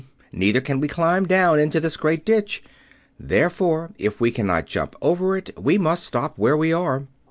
Neither 0.31 0.61
can 0.61 0.79
we 0.79 0.87
climb 0.87 1.27
down 1.27 1.59
into 1.59 1.79
this 1.79 1.95
great 1.95 2.25
ditch. 2.25 2.63
Therefore, 3.19 3.91
if 3.99 4.19
we 4.19 4.31
cannot 4.31 4.65
jump 4.65 4.95
over 4.99 5.37
it, 5.37 5.51
we 5.59 5.77
must 5.77 6.05
stop 6.07 6.39
where 6.39 6.57
we 6.57 6.73
are." 6.73 7.05